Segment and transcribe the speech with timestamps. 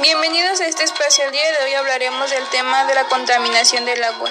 [0.00, 1.24] Bienvenidos a este espacio.
[1.24, 4.30] El día de hoy hablaremos del tema de la contaminación del agua.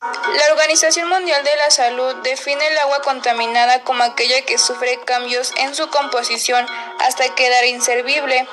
[0.00, 5.52] La Organización Mundial de la Salud define el agua contaminada como aquella que sufre cambios
[5.56, 6.66] en su composición
[7.00, 8.46] hasta quedar inservible,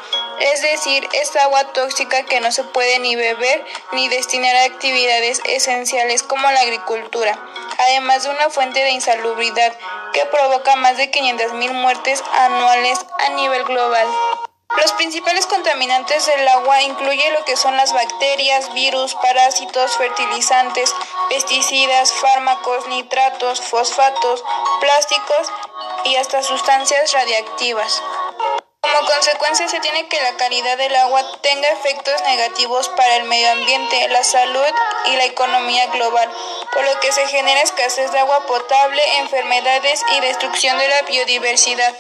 [0.44, 5.42] es decir, es agua tóxica que no se puede ni beber ni destinar a actividades
[5.46, 7.40] esenciales como la agricultura,
[7.78, 9.74] además de una fuente de insalubridad
[10.12, 14.08] que provoca más de 500.000 muertes anuales a nivel global.
[14.82, 20.94] Los principales contaminantes del agua incluyen lo que son las bacterias, virus, parásitos, fertilizantes,
[21.30, 24.44] pesticidas, fármacos, nitratos, fosfatos,
[24.82, 25.52] plásticos
[26.04, 28.02] y hasta sustancias radiactivas.
[28.94, 33.52] Como consecuencia se tiene que la calidad del agua tenga efectos negativos para el medio
[33.52, 34.72] ambiente, la salud
[35.06, 36.30] y la economía global,
[36.72, 41.96] por lo que se genera escasez de agua potable, enfermedades y destrucción de la biodiversidad.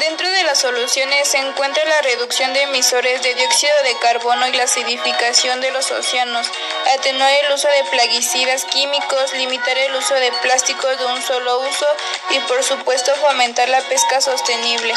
[0.00, 4.52] Dentro de las soluciones se encuentra la reducción de emisores de dióxido de carbono y
[4.52, 6.50] la acidificación de los océanos,
[6.98, 11.86] atenuar el uso de plaguicidas químicos, limitar el uso de plásticos de un solo uso
[12.30, 14.92] y por supuesto fomentar la pesca sostenible.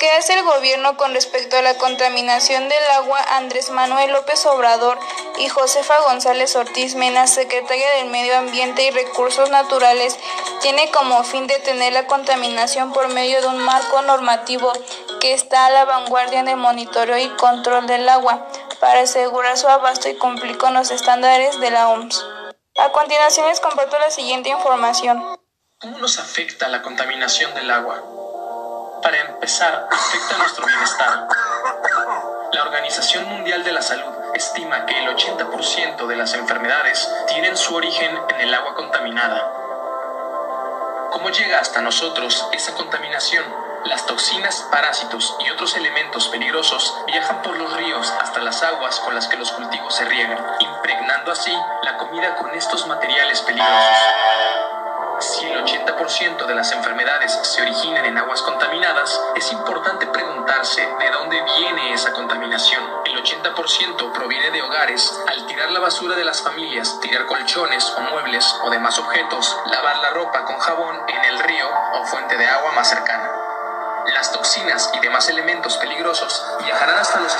[0.00, 3.20] ¿Qué hace el gobierno con respecto a la contaminación del agua?
[3.32, 4.98] Andrés Manuel López Obrador
[5.36, 10.18] y Josefa González Ortiz Mena, secretaria del Medio Ambiente y Recursos Naturales,
[10.62, 14.72] tiene como fin detener la contaminación por medio de un marco normativo
[15.20, 18.48] que está a la vanguardia en el monitoreo y control del agua
[18.80, 22.24] para asegurar su abasto y cumplir con los estándares de la OMS.
[22.78, 25.22] A continuación les comparto la siguiente información.
[25.78, 28.19] ¿Cómo nos afecta la contaminación del agua?
[29.40, 31.26] Empezar, afecta nuestro bienestar.
[32.52, 37.74] La Organización Mundial de la Salud estima que el 80% de las enfermedades tienen su
[37.74, 39.50] origen en el agua contaminada.
[41.10, 43.46] ¿Cómo llega hasta nosotros esa contaminación?
[43.86, 49.14] Las toxinas, parásitos y otros elementos peligrosos viajan por los ríos hasta las aguas con
[49.14, 53.96] las que los cultivos se riegan, impregnando así la comida con estos materiales peligrosos.
[55.20, 59.09] Si el 80% de las enfermedades se originan en aguas contaminadas,
[61.72, 62.82] viene esa contaminación.
[63.04, 68.00] El 80% proviene de hogares, al tirar la basura de las familias, tirar colchones o
[68.00, 72.46] muebles o demás objetos, lavar la ropa con jabón en el río o fuente de
[72.46, 73.30] agua más cercana.
[74.14, 77.32] Las toxinas y demás elementos peligrosos viajarán hasta los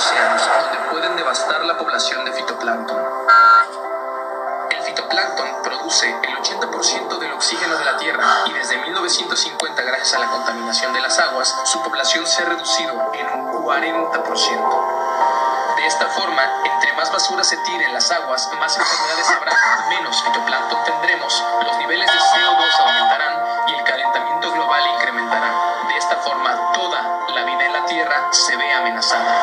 [5.91, 11.01] el 80% del oxígeno de la Tierra y desde 1950, gracias a la contaminación de
[11.01, 15.75] las aguas, su población se ha reducido en un 40%.
[15.75, 19.51] De esta forma, entre más basura se tire en las aguas, más enfermedades habrá,
[19.89, 25.51] menos fitoplancton tendremos, los niveles de CO2 aumentarán y el calentamiento global incrementará.
[25.89, 27.01] De esta forma, toda
[27.35, 29.40] la vida en la Tierra se ve amenazada.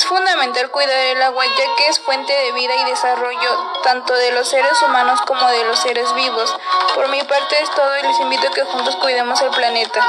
[0.00, 4.32] Es fundamental cuidar el agua ya que es fuente de vida y desarrollo tanto de
[4.32, 6.56] los seres humanos como de los seres vivos.
[6.94, 10.00] Por mi parte es todo y les invito a que juntos cuidemos el planeta.